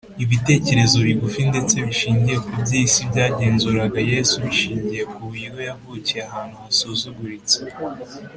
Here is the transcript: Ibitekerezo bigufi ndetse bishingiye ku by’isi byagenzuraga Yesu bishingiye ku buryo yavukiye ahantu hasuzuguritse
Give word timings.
Ibitekerezo 0.23 0.97
bigufi 1.07 1.41
ndetse 1.51 1.75
bishingiye 1.87 2.37
ku 2.45 2.49
by’isi 2.61 3.01
byagenzuraga 3.09 3.99
Yesu 4.11 4.35
bishingiye 4.45 5.03
ku 5.11 5.17
buryo 5.25 5.51
yavukiye 5.67 6.21
ahantu 6.27 6.55
hasuzuguritse 6.63 7.57